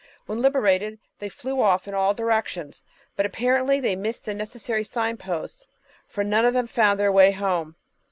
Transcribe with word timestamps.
When 0.25 0.41
liberated 0.41 0.97
they 1.19 1.29
flew 1.29 1.61
off 1.61 1.87
in 1.87 1.93
all 1.93 2.15
directions, 2.15 2.81
but 3.15 3.27
apparently 3.27 3.79
they 3.79 3.95
missed 3.95 4.25
the 4.25 4.33
necessary 4.33 4.83
signposts, 4.83 5.67
for 6.07 6.23
none 6.23 6.43
of 6.43 6.55
them 6.55 6.65
found 6.65 6.99
their 6.99 7.11
way 7.11 7.29
home. 7.31 7.75